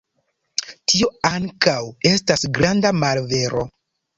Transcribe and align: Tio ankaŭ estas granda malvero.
Tio 0.93 1.09
ankaŭ 1.31 1.75
estas 2.15 2.49
granda 2.59 2.95
malvero. 3.05 3.63